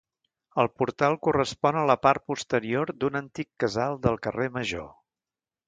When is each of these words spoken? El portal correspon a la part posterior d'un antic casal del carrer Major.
El 0.61 0.69
portal 0.81 1.17
correspon 1.27 1.77
a 1.83 1.83
la 1.91 1.97
part 2.07 2.25
posterior 2.31 2.95
d'un 3.03 3.21
antic 3.23 3.51
casal 3.65 4.01
del 4.09 4.21
carrer 4.27 4.51
Major. 4.59 4.93